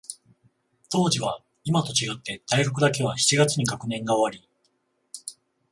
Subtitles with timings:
[0.89, 4.49] 当時は、いまと違って、大学だけは七月に学年が終わり、